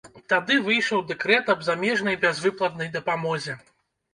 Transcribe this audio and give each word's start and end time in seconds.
Тады 0.31 0.55
выйшаў 0.67 1.03
дэкрэт 1.11 1.51
аб 1.55 1.61
замежнай 1.67 2.17
бязвыплатнай 2.25 2.93
дапамозе. 2.99 3.61